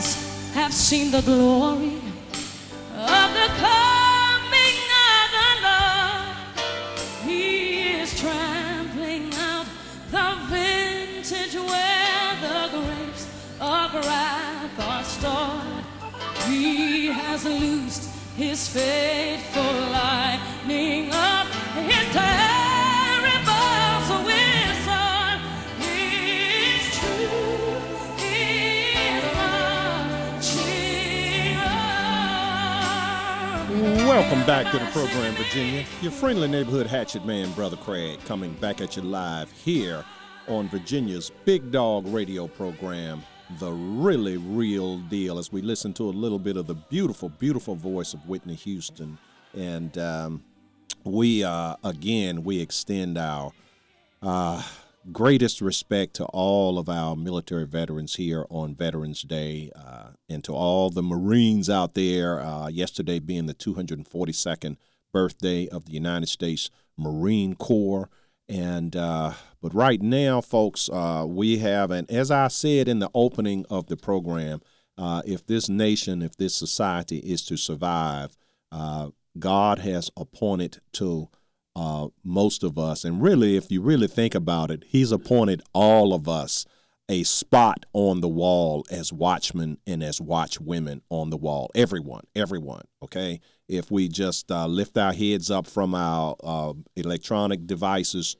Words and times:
eyes 0.00 0.52
have 0.54 0.72
seen 0.72 1.10
the 1.10 1.20
glory 1.22 1.96
of 2.96 3.28
the 3.40 3.48
coming 3.66 4.78
of 5.12 5.26
the 5.36 5.52
Lord. 5.66 6.36
He 7.24 8.00
is 8.00 8.18
trampling 8.18 9.32
out 9.34 9.66
the 10.10 10.28
vintage 10.48 11.54
where 11.54 12.32
the 12.46 12.60
grapes 12.72 13.26
of 13.60 13.94
wrath 13.94 14.80
are 14.80 15.04
stored. 15.04 15.84
He 16.48 17.06
has 17.08 17.44
loosed 17.44 18.10
his 18.36 18.68
faithful 18.68 19.74
lightning 19.92 20.49
Welcome 34.30 34.46
back 34.46 34.70
to 34.70 34.78
the 34.78 34.86
program, 34.92 35.34
Virginia. 35.34 35.84
Your 36.02 36.12
friendly 36.12 36.46
neighborhood 36.46 36.86
hatchet 36.86 37.26
man, 37.26 37.50
Brother 37.50 37.76
Craig, 37.76 38.20
coming 38.26 38.52
back 38.54 38.80
at 38.80 38.94
you 38.94 39.02
live 39.02 39.50
here 39.50 40.04
on 40.46 40.68
Virginia's 40.68 41.32
Big 41.44 41.72
Dog 41.72 42.06
radio 42.06 42.46
program, 42.46 43.24
The 43.58 43.72
Really 43.72 44.36
Real 44.36 44.98
Deal, 44.98 45.36
as 45.36 45.50
we 45.50 45.62
listen 45.62 45.92
to 45.94 46.04
a 46.04 46.14
little 46.14 46.38
bit 46.38 46.56
of 46.56 46.68
the 46.68 46.76
beautiful, 46.76 47.28
beautiful 47.28 47.74
voice 47.74 48.14
of 48.14 48.28
Whitney 48.28 48.54
Houston. 48.54 49.18
And 49.52 49.98
um, 49.98 50.44
we, 51.02 51.42
uh, 51.42 51.74
again, 51.82 52.44
we 52.44 52.60
extend 52.60 53.18
our 53.18 53.50
uh, 54.22 54.62
greatest 55.10 55.60
respect 55.60 56.14
to 56.14 56.24
all 56.26 56.78
of 56.78 56.88
our 56.88 57.16
military 57.16 57.66
veterans 57.66 58.14
here 58.14 58.46
on 58.48 58.76
Veterans 58.76 59.22
Day 59.22 59.72
uh, 59.74 60.09
and 60.30 60.44
to 60.44 60.54
all 60.54 60.88
the 60.88 61.02
Marines 61.02 61.68
out 61.68 61.94
there. 61.94 62.40
Uh, 62.40 62.68
yesterday 62.68 63.18
being 63.18 63.46
the 63.46 63.54
242nd 63.54 64.76
birthday 65.12 65.68
of 65.68 65.86
the 65.86 65.92
United 65.92 66.28
States 66.28 66.70
Marine 66.96 67.54
Corps. 67.54 68.08
And 68.48 68.96
uh, 68.96 69.32
but 69.62 69.74
right 69.74 70.00
now, 70.00 70.40
folks, 70.40 70.88
uh, 70.92 71.24
we 71.26 71.58
have, 71.58 71.90
and 71.90 72.10
as 72.10 72.30
I 72.30 72.48
said 72.48 72.88
in 72.88 72.98
the 72.98 73.10
opening 73.14 73.64
of 73.70 73.86
the 73.86 73.96
program, 73.96 74.60
uh, 74.98 75.22
if 75.24 75.46
this 75.46 75.68
nation, 75.68 76.20
if 76.20 76.36
this 76.36 76.54
society 76.54 77.18
is 77.18 77.44
to 77.46 77.56
survive, 77.56 78.36
uh, 78.72 79.10
God 79.38 79.78
has 79.80 80.10
appointed 80.16 80.80
to 80.94 81.28
uh, 81.76 82.08
most 82.24 82.64
of 82.64 82.76
us, 82.76 83.04
and 83.04 83.22
really, 83.22 83.56
if 83.56 83.70
you 83.70 83.80
really 83.80 84.08
think 84.08 84.34
about 84.34 84.70
it, 84.70 84.84
He's 84.88 85.12
appointed 85.12 85.62
all 85.72 86.12
of 86.12 86.28
us 86.28 86.66
a 87.10 87.24
spot 87.24 87.84
on 87.92 88.20
the 88.20 88.28
wall 88.28 88.86
as 88.88 89.12
watchmen 89.12 89.76
and 89.84 90.00
as 90.00 90.20
watchwomen 90.20 91.00
on 91.10 91.28
the 91.28 91.36
wall. 91.36 91.68
Everyone, 91.74 92.22
everyone. 92.36 92.84
Okay, 93.02 93.40
if 93.68 93.90
we 93.90 94.06
just 94.06 94.50
uh, 94.52 94.66
lift 94.68 94.96
our 94.96 95.12
heads 95.12 95.50
up 95.50 95.66
from 95.66 95.92
our 95.92 96.36
uh, 96.44 96.72
electronic 96.94 97.66
devices, 97.66 98.36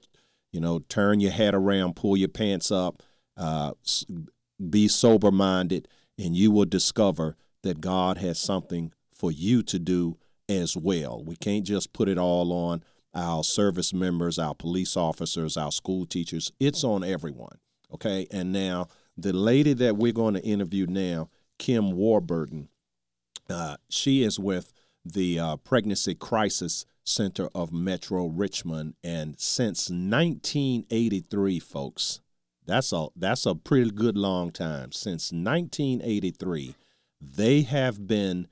you 0.53 0.61
know, 0.61 0.79
turn 0.89 1.19
your 1.19 1.33
head 1.33 1.53
around, 1.53 1.97
pull 1.97 2.17
your 2.17 2.29
pants 2.29 2.71
up, 2.71 3.03
uh, 3.37 3.73
be 4.71 4.87
sober 4.87 5.33
minded, 5.33 5.89
and 6.17 6.37
you 6.37 6.53
will 6.53 6.65
discover 6.65 7.37
that 7.65 7.81
God 7.81 8.19
has 8.19 8.39
something 8.39 8.93
for 9.13 9.33
you 9.33 9.65
to 9.65 9.81
do 9.81 10.17
as 10.49 10.77
well. 10.77 11.25
We 11.25 11.35
can't 11.35 11.67
just 11.67 11.93
put 11.93 12.09
it 12.09 12.19
all 12.19 12.53
on 12.53 12.85
our 13.15 13.43
service 13.43 13.93
members, 13.93 14.39
our 14.39 14.55
police 14.55 14.97
officers, 14.97 15.57
our 15.57 15.73
school 15.73 16.07
teachers. 16.07 16.53
It's 16.61 16.85
on 16.85 17.03
everyone. 17.03 17.59
Okay. 17.95 18.27
And 18.31 18.53
now, 18.53 18.89
the 19.17 19.33
lady 19.33 19.73
that 19.75 19.97
we're 19.97 20.13
going 20.13 20.35
to 20.35 20.43
interview 20.43 20.87
now, 20.87 21.29
Kim 21.59 21.93
Warburton, 21.93 22.69
uh, 23.49 23.77
she 23.89 24.23
is 24.23 24.39
with 24.39 24.73
the 25.05 25.39
uh, 25.39 25.57
Pregnancy 25.57 26.15
Crisis 26.15 26.87
Center 27.05 27.49
of 27.55 27.73
Metro 27.73 28.27
Richmond, 28.27 28.95
and 29.03 29.39
since 29.39 29.91
1983, 29.91 31.59
folks, 31.59 32.21
that's 32.67 32.93
a 32.93 33.09
that's 33.17 33.47
a 33.47 33.55
pretty 33.55 33.91
good 33.91 34.17
long 34.17 34.53
time. 34.53 34.93
Since 34.93 35.33
1983, 35.33 36.77
they 37.21 37.63
have 37.63 38.07
been 38.07 38.47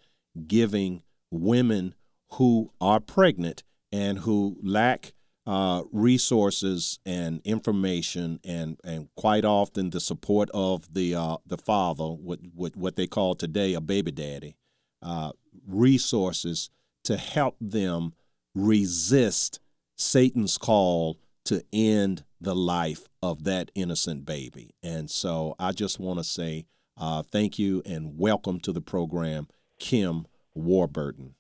giving 0.47 1.03
women 1.31 1.95
who 2.33 2.73
are 2.81 3.01
pregnant 3.01 3.63
and 3.93 4.21
who 4.21 4.59
lack 4.63 5.13
uh, 5.49 5.83
resources 5.93 6.99
and 7.07 7.41
information 7.43 8.39
and 8.45 8.79
and 8.85 9.09
quite 9.17 9.47
often 9.47 9.89
the 9.89 10.01
support 10.01 10.51
of 10.53 10.93
the 10.93 11.15
uh, 11.15 11.39
the 11.47 11.57
father, 11.57 12.05
what, 12.05 12.39
what 12.55 12.77
what 12.77 12.97
they 12.97 13.07
call 13.07 13.35
today 13.35 13.73
a 13.73 13.81
baby 13.81 14.11
daddy, 14.11 14.57
uh, 15.01 15.33
resources 15.67 16.69
to 17.05 17.17
help 17.17 17.57
them 17.63 18.13
resist 18.55 19.59
Satan's 19.97 20.59
call 20.59 21.19
to 21.47 21.65
end 21.73 22.25
the 22.39 22.55
life 22.55 23.07
of 23.23 23.45
that 23.45 23.71
innocent 23.75 24.27
baby. 24.27 24.75
And 24.83 25.11
so 25.11 25.55
I 25.59 25.73
just 25.73 25.99
want 25.99 26.19
to 26.19 26.25
say 26.25 26.67
uh, 26.99 27.23
thank 27.23 27.59
you 27.59 27.81
and 27.87 28.19
welcome 28.19 28.61
to 28.61 28.73
the 28.73 28.83
program, 28.83 29.49
Kim 29.79 30.27
Warburton. 30.55 31.37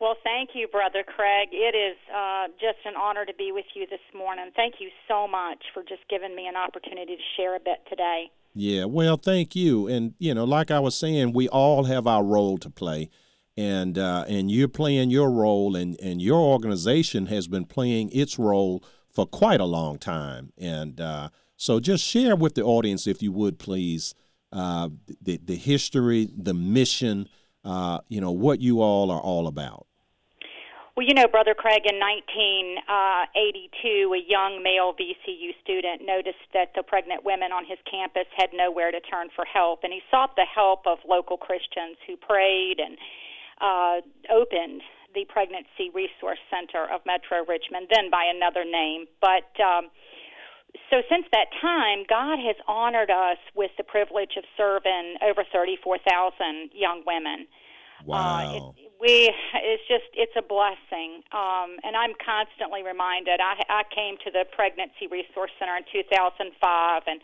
Well, 0.00 0.14
thank 0.22 0.50
you, 0.54 0.68
Brother 0.68 1.02
Craig. 1.02 1.48
It 1.50 1.74
is 1.74 1.96
uh, 2.14 2.46
just 2.60 2.78
an 2.84 2.94
honor 2.96 3.24
to 3.26 3.34
be 3.34 3.50
with 3.50 3.64
you 3.74 3.84
this 3.90 3.98
morning. 4.16 4.52
Thank 4.54 4.74
you 4.78 4.90
so 5.08 5.26
much 5.26 5.58
for 5.74 5.82
just 5.82 6.02
giving 6.08 6.36
me 6.36 6.46
an 6.46 6.54
opportunity 6.54 7.16
to 7.16 7.22
share 7.36 7.56
a 7.56 7.60
bit 7.60 7.78
today. 7.90 8.30
Yeah, 8.54 8.84
well, 8.84 9.16
thank 9.16 9.56
you. 9.56 9.88
And 9.88 10.14
you 10.20 10.34
know, 10.34 10.44
like 10.44 10.70
I 10.70 10.78
was 10.78 10.96
saying, 10.96 11.32
we 11.32 11.48
all 11.48 11.84
have 11.84 12.06
our 12.06 12.22
role 12.22 12.58
to 12.58 12.70
play, 12.70 13.10
and 13.56 13.98
uh, 13.98 14.24
and 14.28 14.52
you're 14.52 14.68
playing 14.68 15.10
your 15.10 15.32
role, 15.32 15.74
and 15.74 15.98
and 16.00 16.22
your 16.22 16.38
organization 16.40 17.26
has 17.26 17.48
been 17.48 17.64
playing 17.64 18.10
its 18.12 18.38
role 18.38 18.84
for 19.10 19.26
quite 19.26 19.60
a 19.60 19.64
long 19.64 19.98
time. 19.98 20.52
And 20.56 21.00
uh, 21.00 21.30
so, 21.56 21.80
just 21.80 22.04
share 22.04 22.36
with 22.36 22.54
the 22.54 22.62
audience, 22.62 23.08
if 23.08 23.20
you 23.20 23.32
would, 23.32 23.58
please, 23.58 24.14
uh, 24.52 24.90
the 25.20 25.40
the 25.42 25.56
history, 25.56 26.28
the 26.36 26.54
mission, 26.54 27.28
uh, 27.64 27.98
you 28.08 28.20
know, 28.20 28.30
what 28.30 28.60
you 28.60 28.80
all 28.80 29.10
are 29.10 29.20
all 29.20 29.48
about. 29.48 29.87
Well, 30.98 31.06
you 31.06 31.14
know, 31.14 31.30
Brother 31.30 31.54
Craig, 31.54 31.86
in 31.86 32.02
1982, 32.02 32.82
a 34.18 34.22
young 34.26 34.66
male 34.66 34.90
VCU 34.98 35.54
student 35.62 36.02
noticed 36.02 36.42
that 36.50 36.74
the 36.74 36.82
pregnant 36.82 37.22
women 37.22 37.54
on 37.54 37.62
his 37.62 37.78
campus 37.86 38.26
had 38.34 38.50
nowhere 38.50 38.90
to 38.90 38.98
turn 39.06 39.30
for 39.30 39.46
help, 39.46 39.86
and 39.86 39.92
he 39.92 40.02
sought 40.10 40.34
the 40.34 40.42
help 40.42 40.90
of 40.90 40.98
local 41.06 41.38
Christians 41.38 42.02
who 42.02 42.18
prayed 42.18 42.82
and 42.82 42.98
uh, 43.62 44.02
opened 44.26 44.82
the 45.14 45.22
Pregnancy 45.30 45.94
Resource 45.94 46.42
Center 46.50 46.90
of 46.90 47.06
Metro 47.06 47.46
Richmond, 47.46 47.86
then 47.94 48.10
by 48.10 48.26
another 48.26 48.66
name. 48.66 49.06
But 49.22 49.54
um, 49.62 49.94
so 50.90 51.06
since 51.06 51.30
that 51.30 51.54
time, 51.62 52.10
God 52.10 52.42
has 52.42 52.58
honored 52.66 53.14
us 53.14 53.38
with 53.54 53.70
the 53.78 53.86
privilege 53.86 54.34
of 54.34 54.42
serving 54.58 55.22
over 55.22 55.46
34,000 55.46 56.74
young 56.74 57.06
women. 57.06 57.46
Wow. 58.02 58.18
Uh, 58.18 58.74
it, 58.74 58.87
we 59.00 59.32
it's 59.54 59.86
just 59.86 60.10
it's 60.14 60.34
a 60.36 60.42
blessing, 60.42 61.22
um, 61.32 61.78
and 61.86 61.94
I'm 61.94 62.14
constantly 62.18 62.82
reminded. 62.82 63.40
I, 63.40 63.62
I 63.70 63.82
came 63.94 64.18
to 64.26 64.30
the 64.30 64.44
Pregnancy 64.50 65.06
Resource 65.06 65.50
Center 65.58 65.76
in 65.78 65.86
2005, 65.90 67.02
and 67.06 67.20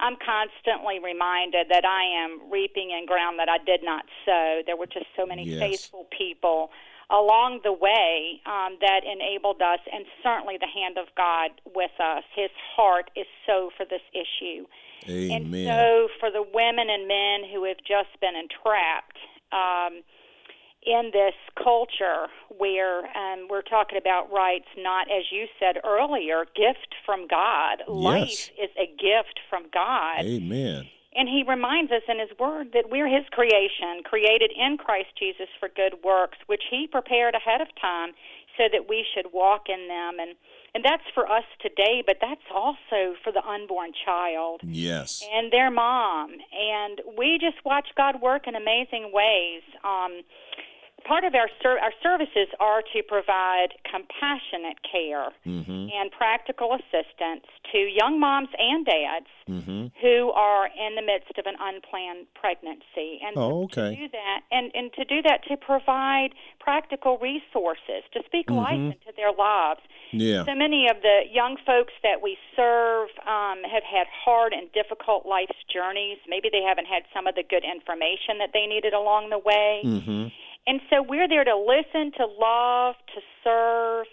I'm 0.00 0.16
constantly 0.16 0.98
reminded 0.98 1.68
that 1.68 1.84
I 1.84 2.02
am 2.24 2.50
reaping 2.50 2.90
in 2.96 3.04
ground 3.04 3.38
that 3.38 3.48
I 3.48 3.58
did 3.58 3.84
not 3.84 4.04
sow. 4.24 4.62
There 4.64 4.76
were 4.76 4.88
just 4.88 5.06
so 5.16 5.26
many 5.26 5.44
Yes. 5.44 5.60
faithful 5.60 6.06
people 6.16 6.70
along 7.10 7.60
the 7.64 7.72
way 7.72 8.40
um, 8.44 8.76
that 8.80 9.00
enabled 9.04 9.60
us, 9.60 9.80
and 9.92 10.04
certainly 10.22 10.56
the 10.60 10.68
hand 10.68 10.98
of 10.98 11.08
God 11.16 11.50
with 11.74 11.92
us. 12.00 12.24
His 12.36 12.50
heart 12.76 13.10
is 13.16 13.26
so 13.46 13.70
for 13.76 13.84
this 13.84 14.04
issue. 14.12 14.64
And 15.08 15.46
Amen. 15.46 15.66
so, 15.66 16.08
for 16.20 16.30
the 16.30 16.42
women 16.42 16.90
and 16.90 17.08
men 17.08 17.48
who 17.52 17.64
have 17.64 17.78
just 17.78 18.12
been 18.20 18.36
entrapped 18.36 19.16
um, 19.52 20.02
in 20.86 21.10
this 21.12 21.34
culture 21.62 22.26
where 22.56 23.00
um, 23.16 23.48
we're 23.50 23.62
talking 23.62 23.98
about 23.98 24.32
rights, 24.32 24.66
not, 24.78 25.08
as 25.10 25.24
you 25.30 25.46
said 25.58 25.80
earlier, 25.84 26.44
gift 26.56 26.94
from 27.04 27.26
God. 27.28 27.82
Life 27.88 28.50
is 28.60 28.70
a 28.78 28.86
gift 28.86 29.40
from 29.50 29.64
God. 29.72 30.20
Amen. 30.24 30.86
And 31.14 31.28
he 31.28 31.42
reminds 31.46 31.90
us 31.90 32.02
in 32.08 32.20
his 32.20 32.30
word 32.38 32.68
that 32.74 32.90
we're 32.90 33.08
his 33.08 33.26
creation, 33.32 34.02
created 34.04 34.52
in 34.56 34.76
Christ 34.78 35.08
Jesus 35.18 35.48
for 35.58 35.68
good 35.68 35.94
works, 36.04 36.38
which 36.46 36.62
he 36.70 36.86
prepared 36.86 37.34
ahead 37.34 37.60
of 37.60 37.68
time 37.80 38.10
so 38.56 38.64
that 38.72 38.88
we 38.88 39.04
should 39.14 39.32
walk 39.32 39.66
in 39.68 39.88
them. 39.88 40.20
And, 40.20 40.36
and 40.74 40.84
that's 40.84 41.02
for 41.14 41.26
us 41.30 41.44
today, 41.60 42.02
but 42.06 42.18
that's 42.20 42.46
also 42.54 43.14
for 43.24 43.32
the 43.32 43.42
unborn 43.44 43.90
child 44.04 44.60
Yes. 44.62 45.24
and 45.34 45.50
their 45.52 45.70
mom. 45.70 46.30
And 46.52 47.00
we 47.16 47.38
just 47.40 47.64
watch 47.64 47.88
God 47.96 48.20
work 48.20 48.46
in 48.46 48.54
amazing 48.54 49.10
ways. 49.12 49.62
Um, 49.82 50.22
part 51.06 51.24
of 51.24 51.34
our 51.34 51.48
ser- 51.62 51.78
our 51.78 51.92
services 52.02 52.48
are 52.60 52.82
to 52.94 53.02
provide 53.02 53.68
compassionate 53.90 54.78
care 54.82 55.28
Mm-hmm. 55.46 55.88
and 55.94 56.10
practical 56.12 56.74
assistance 56.74 57.44
to 57.72 57.78
young 57.78 58.20
moms 58.20 58.48
and 58.58 58.84
dads 58.84 59.26
Mm-hmm. 59.48 59.86
who 60.02 60.30
are 60.32 60.66
in 60.66 60.94
the 60.94 61.00
midst 61.00 61.32
of 61.38 61.46
an 61.46 61.54
unplanned 61.58 62.26
pregnancy. 62.34 63.18
And 63.24 63.32
Oh, 63.36 63.66
to 63.72 63.96
do 63.96 64.08
that, 64.12 64.40
and, 64.52 64.70
and 64.74 64.92
to 64.92 65.04
do 65.06 65.22
that, 65.22 65.42
to 65.48 65.56
provide 65.56 66.30
practical 66.60 67.16
resources 67.16 68.04
to 68.12 68.20
speak 68.26 68.50
life 68.50 68.76
into 68.76 69.10
their 69.16 69.32
lives. 69.32 69.80
Mm-hmm. 70.12 70.20
Yeah. 70.20 70.44
So 70.44 70.54
many 70.54 70.88
of 70.90 71.00
the 71.00 71.20
young 71.32 71.56
folks 71.64 71.94
that 72.02 72.20
we 72.22 72.36
serve 72.56 73.08
um, 73.26 73.64
have 73.64 73.82
had 73.84 74.06
hard 74.12 74.52
and 74.52 74.70
difficult 74.72 75.24
life's 75.24 75.56
journeys. 75.72 76.18
Maybe 76.28 76.48
they 76.52 76.62
haven't 76.62 76.86
had 76.86 77.04
some 77.14 77.26
of 77.26 77.34
the 77.34 77.42
good 77.48 77.64
information 77.64 78.36
that 78.40 78.50
they 78.52 78.66
needed 78.66 78.92
along 78.92 79.30
the 79.30 79.38
way. 79.38 79.80
And 80.68 80.80
so 80.90 81.02
we're 81.02 81.26
there 81.26 81.44
to 81.44 81.56
listen, 81.56 82.12
to 82.18 82.26
love, 82.26 82.94
to 83.14 83.20
serve, 83.42 84.06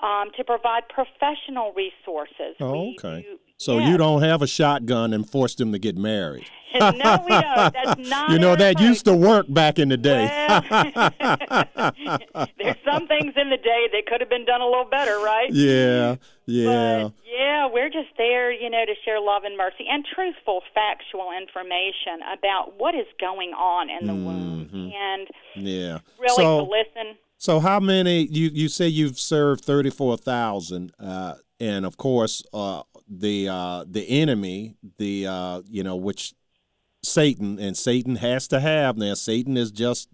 um, 0.00 0.30
to 0.36 0.44
provide 0.44 0.84
professional 0.88 1.72
resources. 1.74 2.54
Oh, 2.60 2.72
We 2.72 2.96
okay. 3.02 3.22
do- 3.22 3.38
So 3.58 3.78
yes. 3.78 3.88
you 3.88 3.96
don't 3.96 4.22
have 4.22 4.42
a 4.42 4.46
shotgun 4.46 5.12
and 5.14 5.28
force 5.28 5.54
them 5.54 5.72
to 5.72 5.78
get 5.78 5.96
married. 5.96 6.44
no, 6.74 6.90
we 6.90 7.30
don't. 7.30 7.72
That's 7.72 7.96
not. 8.10 8.30
You 8.30 8.38
know 8.38 8.54
that 8.54 8.72
approach. 8.74 8.86
used 8.86 9.04
to 9.06 9.14
work 9.14 9.46
back 9.48 9.78
in 9.78 9.88
the 9.88 9.96
day. 9.96 10.26
Well, 10.48 10.60
there's 12.58 12.76
some 12.84 13.06
things 13.08 13.32
in 13.36 13.48
the 13.50 13.56
day 13.56 13.88
that 13.92 14.02
could 14.06 14.20
have 14.20 14.28
been 14.28 14.44
done 14.44 14.60
a 14.60 14.66
little 14.66 14.84
better, 14.84 15.18
right? 15.20 15.50
yeah, 15.52 16.16
yeah. 16.44 17.04
But 17.04 17.12
yeah, 17.26 17.66
we're 17.72 17.88
just 17.88 18.08
there, 18.18 18.52
you 18.52 18.68
know, 18.68 18.84
to 18.84 18.92
share 19.04 19.20
love 19.20 19.44
and 19.44 19.56
mercy 19.56 19.86
and 19.90 20.04
truthful, 20.14 20.62
factual 20.74 21.30
information 21.36 22.20
about 22.38 22.74
what 22.78 22.94
is 22.94 23.06
going 23.18 23.50
on 23.50 23.88
in 23.88 24.06
the 24.06 24.14
womb, 24.14 24.68
and 24.94 25.28
Yeah. 25.54 25.98
really 26.20 26.34
so, 26.44 26.64
to 26.64 26.70
listen. 26.70 27.16
so 27.38 27.60
how 27.60 27.80
many? 27.80 28.26
You 28.26 28.50
you 28.52 28.68
say 28.68 28.86
you've 28.88 29.18
served 29.18 29.64
thirty 29.64 29.90
four 29.90 30.16
thousand, 30.18 30.92
uh, 31.00 31.34
and 31.58 31.86
of 31.86 31.96
course, 31.96 32.42
uh, 32.52 32.82
the 33.08 33.48
uh, 33.48 33.84
the 33.88 34.08
enemy, 34.08 34.76
the 34.98 35.26
uh, 35.26 35.62
you 35.68 35.82
know, 35.82 35.96
which 35.96 36.34
Satan 37.02 37.58
and 37.58 37.76
Satan 37.76 38.16
has 38.16 38.48
to 38.48 38.60
have. 38.60 38.96
Now, 38.96 39.14
Satan 39.14 39.56
is 39.56 39.70
just 39.70 40.08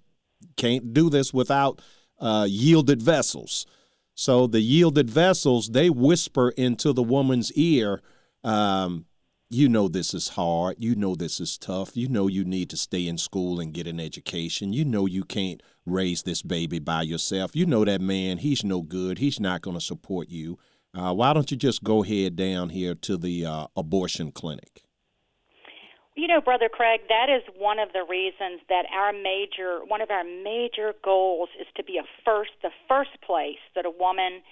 can't 0.57 0.93
do 0.93 1.09
this 1.11 1.33
without 1.33 1.81
uh, 2.19 2.47
yielded 2.49 3.03
vessels. 3.03 3.67
So 4.15 4.47
the 4.47 4.61
yielded 4.61 5.11
vessels 5.11 5.71
they 5.71 5.91
whisper 5.91 6.51
into 6.51 6.93
the 6.93 7.03
woman's 7.03 7.53
ear. 7.53 8.03
Um, 8.45 9.07
you 9.49 9.69
know 9.69 9.87
this 9.87 10.15
is 10.15 10.31
hard. 10.31 10.77
You 10.79 10.95
know 10.95 11.15
this 11.15 11.39
is 11.39 11.59
tough. 11.59 11.97
You 11.97 12.09
know 12.09 12.27
you 12.27 12.45
need 12.45 12.71
to 12.71 12.77
stay 12.77 13.07
in 13.07 13.19
school 13.19 13.61
and 13.61 13.75
get 13.75 13.87
an 13.87 14.01
education. 14.01 14.73
You 14.73 14.85
know 14.85 15.05
you 15.07 15.25
can't 15.25 15.63
raise 15.85 16.23
this 16.23 16.43
baby 16.43 16.79
by 16.79 17.03
yourself. 17.03 17.55
You 17.55 17.67
know 17.67 17.85
that 17.85 18.01
man, 18.01 18.39
he's 18.39 18.65
no 18.65 18.81
good. 18.81 19.19
He's 19.19 19.39
not 19.39 19.61
going 19.61 19.77
to 19.77 19.85
support 19.85 20.31
you. 20.31 20.59
Uh, 20.95 21.13
why 21.13 21.33
don't 21.33 21.51
you 21.51 21.57
just 21.57 21.83
go 21.83 22.05
ahead 22.05 22.37
down 22.37 22.69
here 22.69 22.95
to 22.95 23.17
the 23.17 23.47
uh, 23.47 23.67
abortion 23.77 24.31
clinic? 24.31 24.85
You 26.15 26.29
know, 26.29 26.43
Brother 26.43 26.69
Craig, 26.69 27.01
that 27.09 27.33
is 27.33 27.43
one 27.57 27.79
of 27.79 27.89
the 27.95 28.05
reasons 28.09 28.61
that 28.69 28.85
our 28.93 29.13
major, 29.13 29.81
one 29.89 30.03
of 30.03 30.11
our 30.11 30.25
major 30.25 30.93
goals 31.03 31.49
is 31.59 31.67
to 31.77 31.83
be 31.83 31.97
a 31.97 32.05
first, 32.25 32.51
the 32.61 32.69
first 32.87 33.17
place 33.25 33.63
that 33.75 33.87
a 33.87 33.91
woman 33.91 34.45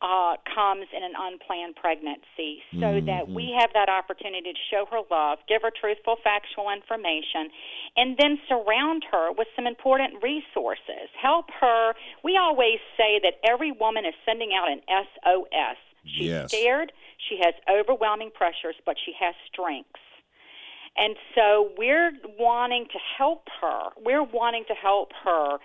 uh, 0.00 0.38
comes 0.46 0.86
in 0.94 1.02
an 1.02 1.10
unplanned 1.18 1.74
pregnancy, 1.74 2.62
so 2.78 3.02
that 3.02 3.26
we 3.26 3.50
have 3.58 3.70
that 3.74 3.90
opportunity 3.90 4.54
to 4.54 4.64
show 4.70 4.86
her 4.86 5.02
love, 5.10 5.38
give 5.48 5.62
her 5.62 5.74
truthful, 5.74 6.14
factual 6.22 6.70
information, 6.70 7.50
and 7.98 8.14
then 8.14 8.38
surround 8.46 9.02
her 9.10 9.34
with 9.34 9.48
some 9.56 9.66
important 9.66 10.22
resources. 10.22 11.10
Help 11.20 11.50
her. 11.60 11.94
We 12.22 12.38
always 12.38 12.78
say 12.94 13.18
that 13.26 13.42
every 13.42 13.72
woman 13.72 14.06
is 14.06 14.14
sending 14.22 14.54
out 14.54 14.70
an 14.70 14.86
SOS. 14.86 15.78
She's 16.04 16.28
Yes. 16.28 16.50
scared. 16.50 16.92
She 17.28 17.38
has 17.42 17.54
overwhelming 17.68 18.30
pressures, 18.30 18.76
but 18.84 18.96
she 18.98 19.12
has 19.18 19.34
strengths. 19.46 20.00
And 20.96 21.16
so 21.34 21.72
we're 21.76 22.12
wanting 22.38 22.86
to 22.86 22.98
help 23.16 23.48
her. 23.60 23.90
We're 23.96 24.22
wanting 24.24 24.64
to 24.66 24.74
help 24.74 25.12
her 25.24 25.58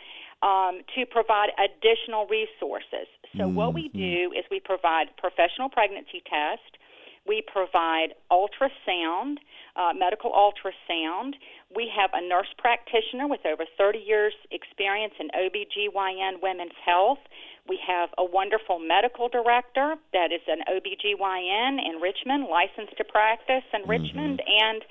um, 0.43 0.81
to 0.93 1.05
provide 1.05 1.49
additional 1.57 2.27
resources. 2.27 3.07
So 3.37 3.47
what 3.47 3.73
we 3.73 3.89
do 3.89 4.31
is 4.37 4.45
we 4.51 4.59
provide 4.59 5.07
professional 5.17 5.69
pregnancy 5.69 6.21
test. 6.29 6.77
We 7.25 7.41
provide 7.41 8.13
ultrasound, 8.29 9.37
uh, 9.75 9.93
medical 9.97 10.29
ultrasound. 10.31 11.33
We 11.73 11.89
have 11.95 12.11
a 12.13 12.21
nurse 12.21 12.53
practitioner 12.59 13.27
with 13.27 13.39
over 13.45 13.65
30 13.77 13.97
years 13.99 14.33
experience 14.51 15.13
in 15.19 15.29
OBGYN 15.29 16.43
women's 16.43 16.75
health. 16.85 17.19
We 17.67 17.79
have 17.87 18.09
a 18.17 18.25
wonderful 18.25 18.79
medical 18.79 19.29
director 19.29 19.95
that 20.11 20.31
is 20.31 20.41
an 20.47 20.59
OBGYN 20.67 21.79
in 21.79 22.01
Richmond, 22.01 22.47
licensed 22.49 22.97
to 22.97 23.03
practice 23.03 23.63
in 23.73 23.87
Richmond, 23.87 24.41
and 24.45 24.83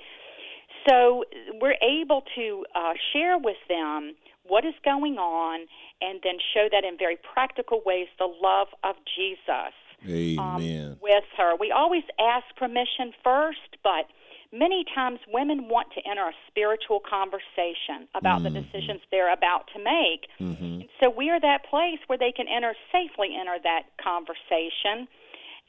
so 0.87 1.23
we're 1.61 1.77
able 1.81 2.23
to 2.35 2.65
uh, 2.75 2.93
share 3.13 3.37
with 3.37 3.57
them 3.69 4.15
what 4.47 4.65
is 4.65 4.73
going 4.83 5.17
on 5.17 5.61
and 6.01 6.19
then 6.23 6.35
show 6.53 6.67
that 6.71 6.83
in 6.83 6.97
very 6.97 7.17
practical 7.33 7.81
ways 7.85 8.07
the 8.19 8.27
love 8.41 8.67
of 8.83 8.95
Jesus 9.15 9.73
Amen. 10.07 10.97
with 11.01 11.23
her. 11.37 11.55
We 11.55 11.71
always 11.71 12.03
ask 12.19 12.43
permission 12.57 13.13
first, 13.23 13.77
but 13.83 14.07
many 14.53 14.85
times 14.93 15.19
women 15.27 15.67
want 15.67 15.89
to 15.97 16.01
enter 16.07 16.21
a 16.21 16.37
spiritual 16.47 17.01
conversation 17.01 18.07
about 18.13 18.43
the 18.43 18.49
mm-hmm. 18.49 18.61
decisions 18.61 19.01
they're 19.09 19.33
about 19.33 19.67
to 19.73 19.79
make. 19.81 20.29
Mm-hmm. 20.39 20.85
And 20.85 20.89
so 21.01 21.09
we 21.09 21.29
are 21.31 21.41
that 21.41 21.65
place 21.65 21.99
where 22.05 22.19
they 22.19 22.31
can 22.31 22.47
enter 22.47 22.73
safely 22.91 23.35
enter 23.35 23.57
that 23.63 23.89
conversation. 23.97 25.09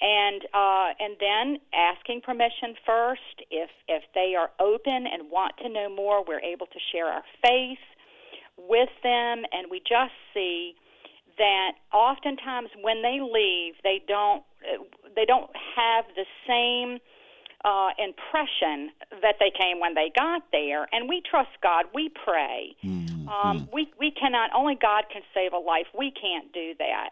And 0.01 0.43
uh, 0.53 0.91
and 0.99 1.17
then 1.21 1.59
asking 1.73 2.21
permission 2.21 2.75
first. 2.85 3.47
If 3.51 3.71
if 3.89 4.03
they 4.13 4.35
are 4.37 4.51
open 4.61 5.07
and 5.07 5.31
want 5.31 5.55
to 5.63 5.69
know 5.69 5.89
more, 5.89 6.25
we're 6.27 6.43
able 6.43 6.67
to 6.67 6.81
share 6.93 7.07
our 7.07 7.23
faith 7.41 7.79
with 8.59 8.91
them, 9.03 9.45
and 9.53 9.71
we 9.71 9.79
just 9.79 10.13
see 10.35 10.75
that 11.39 11.73
oftentimes 11.93 12.71
when 12.83 13.03
they 13.03 13.21
leave, 13.23 13.75
they 13.83 14.03
don't 14.07 14.43
uh, 14.67 14.83
they 15.15 15.25
don't 15.25 15.51
have 15.77 16.05
the 16.17 16.27
same 16.47 16.99
uh, 17.65 17.89
impression 17.99 18.91
that 19.23 19.37
they 19.41 19.51
came 19.59 19.81
when 19.81 19.95
they 19.95 20.11
got 20.15 20.43
there. 20.53 20.87
And 20.93 21.09
we 21.09 21.23
trust 21.29 21.51
God. 21.63 21.87
We 21.95 22.11
pray. 22.25 22.77
Um, 22.85 23.69
we 23.73 23.91
we 23.99 24.11
cannot 24.11 24.51
only 24.55 24.77
God 24.81 25.05
can 25.13 25.23
save 25.33 25.53
a 25.53 25.59
life. 25.59 25.87
We 25.99 26.11
can't 26.11 26.53
do 26.53 26.75
that. 26.79 27.11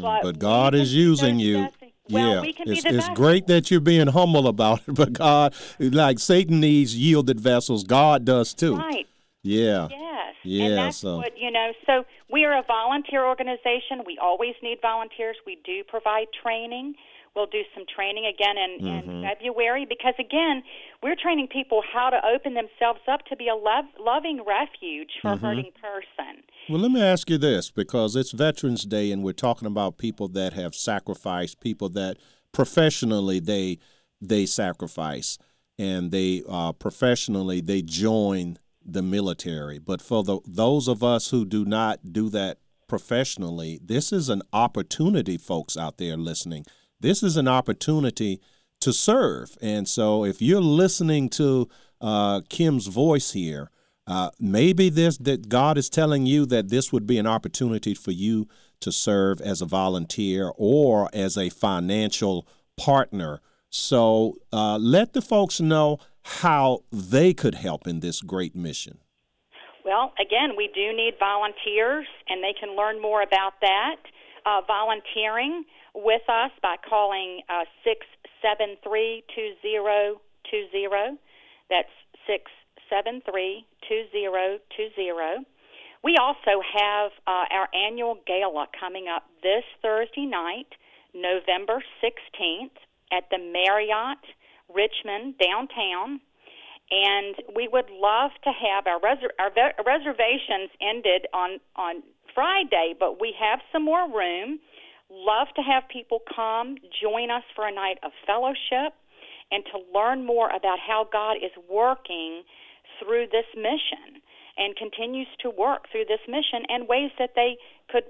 But, 0.00 0.22
But 0.22 0.38
God 0.38 0.74
is 0.74 0.94
using 0.94 1.38
you. 1.40 1.68
Well, 2.08 2.44
yeah, 2.44 2.52
it's, 2.66 2.84
it's 2.84 3.08
great 3.10 3.46
that 3.48 3.70
you're 3.70 3.80
being 3.80 4.08
humble 4.08 4.48
about 4.48 4.80
it, 4.88 4.94
but 4.94 5.12
God, 5.12 5.54
like 5.78 6.18
Satan 6.18 6.58
needs 6.60 6.96
yielded 6.96 7.40
vessels, 7.40 7.84
God 7.84 8.24
does 8.24 8.52
too. 8.52 8.76
Right. 8.76 9.06
Yeah. 9.42 9.88
Yes. 9.90 10.34
Yeah, 10.42 10.64
And 10.64 10.78
that's 10.78 10.96
so- 10.98 11.16
what, 11.18 11.38
you 11.38 11.50
know, 11.50 11.72
so 11.86 12.04
we 12.32 12.44
are 12.44 12.58
a 12.58 12.62
volunteer 12.66 13.24
organization. 13.24 14.02
We 14.06 14.18
always 14.20 14.54
need 14.62 14.78
volunteers. 14.82 15.36
We 15.46 15.58
do 15.64 15.84
provide 15.86 16.26
training. 16.42 16.94
We'll 17.36 17.46
do 17.46 17.62
some 17.74 17.84
training 17.94 18.24
again 18.26 18.56
in, 18.58 18.70
Mm-hmm. 18.84 19.10
in 19.10 19.22
February 19.22 19.86
because, 19.88 20.14
again, 20.18 20.62
we're 21.02 21.14
training 21.14 21.48
people 21.48 21.80
how 21.92 22.10
to 22.10 22.18
open 22.26 22.54
themselves 22.54 23.00
up 23.10 23.24
to 23.26 23.36
be 23.36 23.46
a 23.48 23.54
lov- 23.54 23.84
loving 24.00 24.40
refuge 24.46 25.10
for 25.22 25.28
Mm-hmm. 25.30 25.44
a 25.44 25.48
hurting 25.48 25.70
person. 25.80 26.42
Well, 26.68 26.80
let 26.80 26.90
me 26.90 27.00
ask 27.02 27.30
you 27.30 27.38
this 27.38 27.70
because 27.70 28.16
it's 28.16 28.32
Veterans 28.32 28.84
Day 28.84 29.12
and 29.12 29.22
we're 29.22 29.32
talking 29.32 29.66
about 29.66 29.96
people 29.98 30.28
that 30.28 30.54
have 30.54 30.74
sacrificed, 30.74 31.60
people 31.60 31.88
that 31.90 32.16
professionally 32.52 33.38
they 33.40 33.78
they 34.20 34.44
sacrifice 34.44 35.38
and 35.78 36.10
they 36.10 36.42
uh, 36.48 36.72
professionally 36.72 37.60
they 37.60 37.80
join 37.80 38.58
the 38.84 39.02
military. 39.02 39.78
But 39.78 40.02
for 40.02 40.22
the, 40.24 40.40
those 40.46 40.88
of 40.88 41.02
us 41.02 41.30
who 41.30 41.44
do 41.46 41.64
not 41.64 42.12
do 42.12 42.28
that 42.30 42.58
professionally, 42.88 43.78
this 43.82 44.12
is 44.12 44.28
an 44.28 44.42
opportunity, 44.52 45.38
folks 45.38 45.76
out 45.76 45.96
there 45.98 46.16
listening. 46.16 46.66
This 47.00 47.22
is 47.22 47.36
an 47.36 47.48
opportunity 47.48 48.40
to 48.80 48.92
serve. 48.92 49.56
And 49.60 49.88
so 49.88 50.24
if 50.24 50.40
you're 50.40 50.60
listening 50.60 51.28
to 51.30 51.68
uh, 52.00 52.40
Kim's 52.48 52.86
voice 52.86 53.32
here, 53.32 53.70
uh, 54.06 54.30
maybe 54.40 54.88
this 54.90 55.18
that 55.18 55.48
God 55.48 55.78
is 55.78 55.88
telling 55.88 56.26
you 56.26 56.46
that 56.46 56.68
this 56.68 56.92
would 56.92 57.06
be 57.06 57.18
an 57.18 57.26
opportunity 57.26 57.94
for 57.94 58.10
you 58.10 58.48
to 58.80 58.90
serve 58.90 59.40
as 59.40 59.60
a 59.60 59.66
volunteer 59.66 60.52
or 60.56 61.08
as 61.12 61.36
a 61.36 61.50
financial 61.50 62.46
partner. 62.76 63.40
So 63.68 64.36
uh, 64.52 64.78
let 64.78 65.12
the 65.12 65.22
folks 65.22 65.60
know 65.60 65.98
how 66.22 66.80
they 66.90 67.32
could 67.32 67.54
help 67.54 67.86
in 67.86 68.00
this 68.00 68.20
great 68.20 68.56
mission. 68.56 68.98
Well, 69.84 70.12
again, 70.20 70.50
we 70.56 70.70
do 70.74 70.92
need 70.92 71.14
volunteers, 71.18 72.06
and 72.28 72.42
they 72.42 72.54
can 72.58 72.76
learn 72.76 73.00
more 73.00 73.22
about 73.22 73.54
that. 73.60 73.96
Uh, 74.46 74.60
volunteering 74.66 75.64
with 75.94 76.22
us 76.28 76.50
by 76.62 76.76
calling 76.88 77.42
uh, 77.48 77.64
673 77.84 79.24
2020. 79.34 81.18
That's 81.68 81.92
673 82.26 83.66
2020. 83.88 85.46
We 86.02 86.16
also 86.16 86.62
have 86.64 87.12
uh, 87.26 87.44
our 87.52 87.68
annual 87.74 88.16
gala 88.26 88.66
coming 88.78 89.06
up 89.08 89.24
this 89.42 89.64
Thursday 89.82 90.24
night, 90.24 90.72
November 91.14 91.82
16th, 92.02 92.72
at 93.12 93.24
the 93.30 93.38
Marriott 93.38 94.24
Richmond 94.72 95.34
downtown. 95.38 96.20
And 96.90 97.36
we 97.54 97.68
would 97.68 97.90
love 97.90 98.32
to 98.42 98.50
have 98.50 98.86
our, 98.86 98.98
reser- 98.98 99.36
our 99.38 99.50
ve- 99.50 99.76
reservations 99.86 100.70
ended 100.80 101.26
on, 101.32 101.60
on 101.76 102.02
Friday, 102.40 102.94
but 102.98 103.20
we 103.20 103.34
have 103.38 103.60
some 103.70 103.84
more 103.84 104.08
room. 104.08 104.58
Love 105.10 105.48
to 105.56 105.60
have 105.60 105.82
people 105.92 106.20
come 106.34 106.76
join 107.02 107.30
us 107.30 107.42
for 107.54 107.68
a 107.68 107.74
night 107.74 107.98
of 108.02 108.12
fellowship 108.26 108.96
and 109.50 109.62
to 109.70 109.78
learn 109.92 110.24
more 110.24 110.48
about 110.48 110.78
how 110.78 111.06
God 111.12 111.36
is 111.36 111.52
working 111.68 112.42
through 112.98 113.26
this 113.30 113.44
mission 113.54 114.22
and 114.56 114.74
continues 114.74 115.26
to 115.42 115.50
work 115.50 115.84
through 115.92 116.06
this 116.08 116.20
mission 116.26 116.64
and 116.70 116.88
ways 116.88 117.10
that 117.18 117.32
they 117.36 117.58
could 117.90 118.04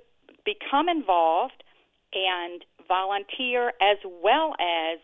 become 0.45 0.89
involved 0.89 1.65
and 2.15 2.65
volunteer 2.87 3.73
as 3.83 3.99
well 4.23 4.55
as 4.61 5.01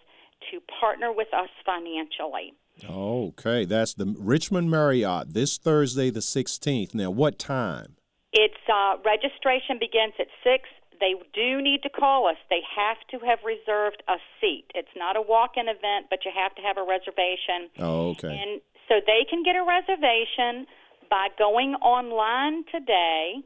to 0.52 0.61
partner 0.78 1.12
with 1.12 1.28
us 1.35 1.49
financially. 1.64 2.54
Okay, 2.88 3.64
that's 3.64 3.95
the 3.95 4.14
Richmond 4.16 4.71
Marriott 4.71 5.33
this 5.33 5.59
Thursday, 5.59 6.11
the 6.11 6.21
16th. 6.21 6.95
Now, 6.95 7.11
what 7.11 7.40
time? 7.40 7.96
It's 8.37 8.61
uh, 8.69 9.00
registration 9.00 9.81
begins 9.81 10.12
at 10.21 10.28
6 10.45 10.69
they 11.00 11.14
do 11.35 11.61
need 11.61 11.83
to 11.83 11.90
call 11.90 12.26
us. 12.26 12.37
They 12.50 12.62
have 12.75 12.97
to 13.11 13.19
have 13.26 13.38
reserved 13.45 14.02
a 14.09 14.16
seat. 14.40 14.64
It's 14.75 14.88
not 14.97 15.16
a 15.16 15.23
walk-in 15.23 15.69
event, 15.69 16.07
but 16.11 16.25
you 16.25 16.33
have 16.35 16.55
to 16.55 16.62
have 16.62 16.78
a 16.78 16.83
reservation. 16.83 17.69
Oh, 17.78 18.09
okay. 18.11 18.28
And 18.28 18.61
so 18.88 19.00
they 19.05 19.25
can 19.28 19.43
get 19.43 19.57
a 19.57 19.64
reservation 19.64 20.66
by 21.11 21.28
going 21.38 21.75
online 21.76 22.64
today 22.73 23.43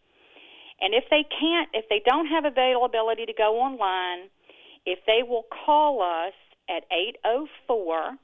And 0.80 0.94
if 0.94 1.04
they 1.10 1.24
can't, 1.28 1.68
if 1.74 1.88
they 1.88 2.00
don't 2.04 2.26
have 2.26 2.44
availability 2.44 3.26
to 3.26 3.34
go 3.34 3.60
online, 3.60 4.30
if 4.86 5.00
they 5.06 5.22
will 5.26 5.46
call 5.66 6.02
us 6.02 6.34
at 6.68 6.84
804 6.90 8.16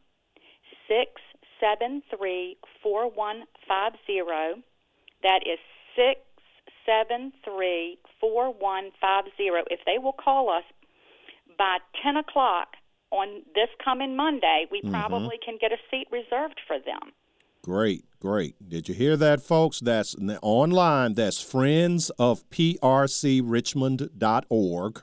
673 0.88 2.56
4150, 2.82 4.62
that 5.22 5.40
is 5.44 5.58
673 5.96 7.98
4150. 8.20 9.50
If 9.70 9.80
they 9.84 9.98
will 9.98 10.12
call 10.12 10.50
us 10.50 10.64
by 11.58 11.78
10 12.02 12.16
o'clock 12.16 12.76
on 13.10 13.42
this 13.54 13.68
coming 13.84 14.16
Monday, 14.16 14.66
we 14.70 14.80
mm-hmm. 14.80 14.92
probably 14.92 15.38
can 15.44 15.58
get 15.60 15.72
a 15.72 15.78
seat 15.90 16.08
reserved 16.10 16.60
for 16.66 16.78
them. 16.78 17.12
Great, 17.66 18.04
great. 18.20 18.54
Did 18.68 18.88
you 18.88 18.94
hear 18.94 19.16
that, 19.16 19.42
folks? 19.42 19.80
That's 19.80 20.14
online. 20.40 21.14
That's 21.14 21.42
friends 21.42 22.10
of 22.10 22.48
prcrichmond.org. 22.48 25.02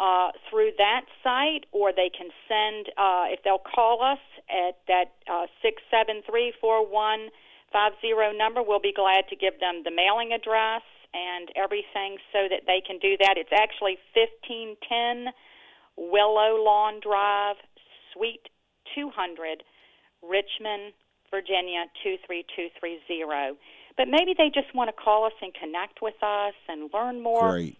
uh, 0.00 0.32
through 0.48 0.72
that 0.78 1.04
site, 1.22 1.68
or 1.72 1.92
they 1.92 2.08
can 2.08 2.32
send, 2.48 2.88
uh, 2.96 3.28
if 3.28 3.44
they'll 3.44 3.60
call 3.60 4.00
us 4.00 4.22
at 4.48 4.80
that 4.88 5.12
uh, 5.28 5.44
673 5.60 6.56
number, 8.36 8.62
we'll 8.64 8.80
be 8.80 8.96
glad 8.96 9.28
to 9.28 9.36
give 9.36 9.60
them 9.60 9.84
the 9.84 9.92
mailing 9.92 10.32
address 10.32 10.82
and 11.12 11.52
everything 11.54 12.16
so 12.32 12.48
that 12.48 12.64
they 12.66 12.80
can 12.80 12.98
do 12.98 13.20
that. 13.20 13.36
It's 13.36 13.52
actually 13.52 13.98
1510 14.16 15.34
Willow 15.96 16.56
Lawn 16.64 17.00
Drive, 17.04 17.56
Suite 18.14 18.48
200, 18.94 19.62
Richmond, 20.22 20.96
Virginia 21.30 21.84
23230. 22.02 23.58
But 23.96 24.08
maybe 24.08 24.32
they 24.32 24.48
just 24.48 24.72
want 24.74 24.88
to 24.88 24.96
call 24.96 25.26
us 25.26 25.36
and 25.42 25.52
connect 25.52 26.00
with 26.00 26.16
us 26.22 26.54
and 26.68 26.88
learn 26.94 27.22
more. 27.22 27.52
Great. 27.52 27.76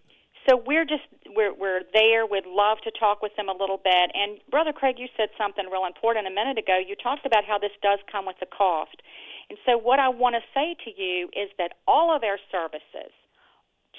So 0.47 0.57
we're 0.57 0.85
just 0.85 1.05
we're 1.35 1.53
we're 1.53 1.81
there. 1.93 2.25
We'd 2.25 2.47
love 2.47 2.79
to 2.83 2.91
talk 2.91 3.21
with 3.21 3.35
them 3.35 3.49
a 3.49 3.53
little 3.53 3.77
bit. 3.77 4.11
And 4.13 4.39
Brother 4.49 4.73
Craig, 4.73 4.95
you 4.97 5.07
said 5.15 5.29
something 5.37 5.65
real 5.71 5.85
important 5.85 6.27
a 6.27 6.31
minute 6.33 6.57
ago. 6.57 6.79
You 6.81 6.95
talked 6.95 7.25
about 7.25 7.45
how 7.45 7.59
this 7.59 7.71
does 7.81 7.99
come 8.11 8.25
with 8.25 8.37
a 8.41 8.47
cost. 8.47 9.01
And 9.49 9.57
so 9.65 9.77
what 9.77 9.99
I 9.99 10.09
want 10.09 10.35
to 10.35 10.41
say 10.53 10.75
to 10.85 11.01
you 11.01 11.29
is 11.33 11.49
that 11.57 11.73
all 11.87 12.15
of 12.15 12.23
our 12.23 12.39
services 12.51 13.11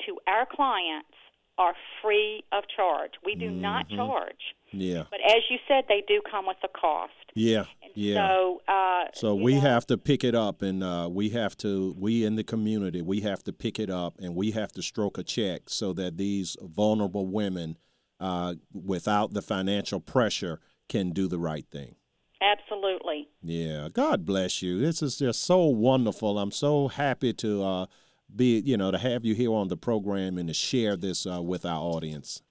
to 0.07 0.19
our 0.27 0.47
clients 0.47 1.15
are 1.59 1.75
free 2.03 2.43
of 2.53 2.65
charge. 2.75 3.13
We 3.25 3.35
do 3.35 3.47
mm-hmm. 3.47 3.61
not 3.61 3.89
charge. 3.89 4.55
Yeah. 4.73 5.05
But 5.11 5.21
as 5.25 5.43
you 5.51 5.59
said, 5.69 5.85
they 5.89 6.03
do 6.09 6.21
come 6.31 6.47
with 6.47 6.57
a 6.65 6.69
cost. 6.69 7.13
Yeah. 7.35 7.65
And 7.83 7.93
yeah. 7.95 8.29
So, 8.29 8.63
uh, 8.69 9.05
so 9.15 9.35
we 9.35 9.55
know, 9.55 9.61
have 9.61 9.87
to 9.89 9.99
pick 9.99 10.25
it 10.25 10.35
up, 10.35 10.63
and 10.63 10.83
uh, 10.83 11.09
we 11.11 11.31
have 11.31 11.57
to, 11.59 11.95
we 11.99 12.25
in 12.25 12.37
the 12.37 12.45
community, 12.45 13.03
we 13.03 13.21
have 13.21 13.43
to 13.45 13.53
pick 13.53 13.79
it 13.79 13.91
up, 13.91 14.19
and 14.19 14.35
we 14.35 14.53
have 14.53 14.73
to 14.73 14.83
stroke 14.83 15.19
a 15.19 15.23
check 15.23 15.63
so 15.67 15.93
that 15.93 16.17
these 16.17 16.57
vulnerable 16.63 17.27
women, 17.27 17.77
uh, 18.19 18.55
without 18.73 19.35
the 19.35 19.43
financial 19.43 20.01
pressure, 20.01 20.61
can 20.89 21.11
do 21.11 21.29
the 21.29 21.39
right 21.39 21.67
thing. 21.71 21.97
Absolutely. 22.41 23.29
Yeah. 23.43 23.89
God 23.93 24.27
bless 24.27 24.63
you. 24.63 24.79
This 24.79 25.03
is 25.03 25.19
just 25.19 25.45
so 25.45 25.67
wonderful. 25.67 26.39
I'm 26.39 26.51
so 26.51 26.89
happy 26.89 27.33
to 27.35 27.63
uh, 27.63 27.87
be, 28.37 28.61
you 28.61 28.77
know, 28.77 28.91
to 28.91 28.99
have 28.99 29.25
you 29.25 29.35
here 29.35 29.53
on 29.53 29.69
the 29.69 29.77
program 29.77 30.39
and 30.39 30.49
to 30.49 30.55
share 30.55 30.97
this 30.97 31.27
uh, 31.27 31.43
with 31.43 31.65
our 31.65 31.81
audience. 31.81 32.43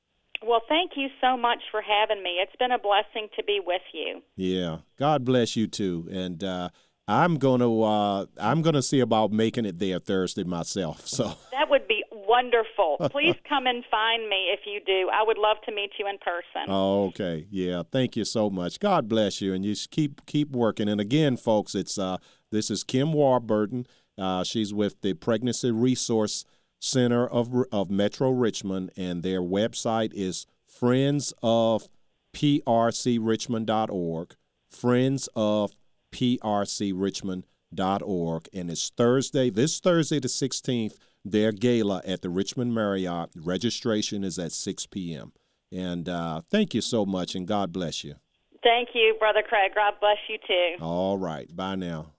Well, 0.43 0.61
thank 0.67 0.91
you 0.95 1.07
so 1.21 1.37
much 1.37 1.59
for 1.69 1.81
having 1.81 2.23
me. 2.23 2.39
It's 2.41 2.55
been 2.57 2.71
a 2.71 2.79
blessing 2.79 3.27
to 3.35 3.43
be 3.43 3.59
with 3.63 3.81
you. 3.93 4.21
Yeah, 4.35 4.79
God 4.97 5.23
bless 5.23 5.55
you 5.55 5.67
too. 5.67 6.07
And 6.11 6.43
uh, 6.43 6.69
I'm 7.07 7.37
gonna 7.37 7.79
uh, 7.79 8.25
I'm 8.39 8.61
gonna 8.61 8.81
see 8.81 9.01
about 9.01 9.31
making 9.31 9.65
it 9.65 9.77
there 9.79 9.99
Thursday 9.99 10.43
myself. 10.43 11.07
So 11.11 11.35
that 11.51 11.69
would 11.69 11.87
be 11.87 12.03
wonderful. 12.11 12.97
Please 13.11 13.35
come 13.47 13.67
and 13.67 13.83
find 13.91 14.29
me 14.29 14.49
if 14.51 14.61
you 14.65 14.79
do. 14.85 15.09
I 15.13 15.23
would 15.23 15.37
love 15.37 15.57
to 15.65 15.71
meet 15.71 15.91
you 15.99 16.07
in 16.07 16.17
person. 16.17 16.69
Oh, 16.69 17.07
okay. 17.07 17.45
Yeah. 17.51 17.83
Thank 17.91 18.15
you 18.15 18.25
so 18.25 18.49
much. 18.49 18.79
God 18.79 19.07
bless 19.09 19.41
you, 19.41 19.53
and 19.53 19.63
you 19.65 19.75
keep 19.91 20.25
keep 20.25 20.51
working. 20.51 20.87
And 20.87 21.01
again, 21.01 21.37
folks, 21.37 21.75
it's 21.75 21.97
uh, 21.99 22.17
this 22.51 22.71
is 22.71 22.83
Kim 22.83 23.13
Warburton. 23.13 23.85
Uh, 24.17 24.43
she's 24.43 24.73
with 24.73 24.99
the 25.01 25.13
Pregnancy 25.13 25.69
Resource 25.71 26.45
Center 26.79 27.27
of, 27.27 27.51
of 27.71 27.91
Metro 27.91 28.31
Richmond, 28.31 28.91
and 28.97 29.23
their 29.23 29.41
website 29.41 30.13
is 30.13 30.45
friends 30.65 31.33
of 31.43 31.87
prcrichmond.org, 32.33 34.35
friends 34.69 35.29
of 35.35 35.71
prcrichmond.org, 36.11 38.47
and 38.53 38.69
it's 38.69 38.89
Thursday, 38.89 39.49
this 39.49 39.79
Thursday 39.79 40.19
the 40.19 40.27
16th, 40.27 40.97
their 41.23 41.51
gala 41.51 42.01
at 42.05 42.21
the 42.21 42.29
Richmond 42.29 42.73
Marriott. 42.73 43.29
Registration 43.35 44.23
is 44.23 44.39
at 44.39 44.51
6 44.51 44.87
p.m. 44.87 45.33
And 45.71 46.09
uh, 46.09 46.41
thank 46.49 46.73
you 46.73 46.81
so 46.81 47.05
much, 47.05 47.35
and 47.35 47.47
God 47.47 47.71
bless 47.71 48.03
you. 48.03 48.15
Thank 48.63 48.89
you, 48.93 49.15
Brother 49.19 49.43
Craig. 49.47 49.71
God 49.75 49.93
bless 49.99 50.17
you 50.27 50.37
too. 50.45 50.83
All 50.83 51.17
right. 51.17 51.53
Bye 51.55 51.75
now. 51.75 52.13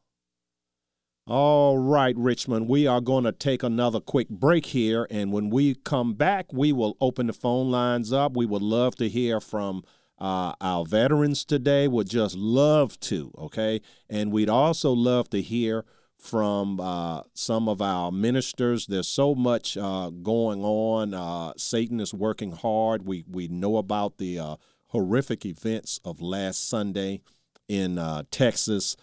All 1.29 1.79
right, 1.79 2.17
Richmond, 2.17 2.69
we 2.69 2.88
are 2.88 3.00
going 3.00 3.23
to 3.23 3.31
take 3.31 3.62
another 3.62 4.00
quick 4.00 4.29
break 4.29 4.67
here. 4.67 5.07
And 5.09 5.31
when 5.31 5.50
we 5.50 5.76
come 5.76 6.14
back, 6.14 6.52
we 6.52 6.73
will 6.73 6.97
open 7.00 7.29
the 7.29 7.33
phone 7.33 7.71
lines 7.71 8.12
up. 8.12 8.37
We 8.37 8.45
would 8.45 8.61
love 8.62 8.97
to 8.97 9.09
hear 9.09 9.41
from 9.41 9.85
uh, 10.19 10.55
our 10.61 10.85
veterans 10.85 11.45
today, 11.45 11.87
would 11.87 12.09
just 12.09 12.35
love 12.35 12.99
to, 13.00 13.33
okay? 13.38 13.81
And 14.11 14.33
we'd 14.33 14.49
also 14.49 14.91
love 14.91 15.31
to 15.31 15.41
hear 15.41 15.85
from 16.19 16.81
uh, 16.81 17.23
some 17.35 17.69
of 17.69 17.81
our 17.81 18.11
ministers. 18.11 18.87
There's 18.87 19.07
so 19.07 19.37
much 19.37 19.76
uh, 19.76 20.11
going 20.11 20.64
on. 20.64 21.14
Uh, 21.14 21.52
Satan 21.57 22.00
is 22.00 22.12
working 22.12 22.50
hard. 22.50 23.07
We, 23.07 23.25
we 23.31 23.47
know 23.47 23.76
about 23.76 24.19
the 24.19 24.41
uh, 24.41 24.57
horrific 24.88 25.47
events 25.47 26.00
of 26.05 26.21
last 26.21 26.69
Sunday 26.69 27.21
in 27.69 27.97
uh, 27.97 28.25
Texas 28.33 28.97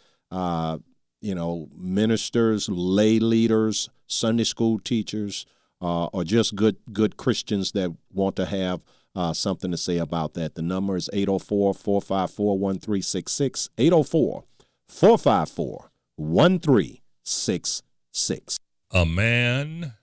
you 1.22 1.36
know, 1.36 1.70
ministers, 1.76 2.68
lay 2.70 3.20
leaders, 3.20 3.90
Sunday 4.08 4.44
school 4.44 4.80
teachers, 4.80 5.46
uh, 5.82 6.06
or 6.08 6.24
just 6.24 6.56
good 6.56 6.78
good 6.92 7.18
Christians 7.18 7.74
that 7.74 7.96
want 8.12 8.36
to 8.38 8.46
have 8.46 8.82
uh, 9.16 9.34
something 9.34 9.70
to 9.72 9.78
say 9.78 9.98
about 9.98 10.34
that. 10.36 10.54
The 10.56 10.62
number 10.62 10.96
is 10.96 11.10
804 11.12 11.74
454 11.74 12.58
1366. 12.58 13.70
804 13.78 14.46
454 14.88 15.92
1366. 16.16 18.58
A 18.92 19.06
man 19.06 19.94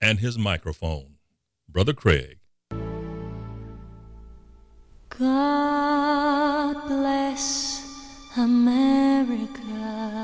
and 0.00 0.18
his 0.18 0.36
microphone. 0.38 1.16
Brother 1.68 1.92
Craig. 1.92 2.38
God 5.18 6.88
bless 6.88 7.82
America. 8.36 10.23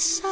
Stand 0.00 0.29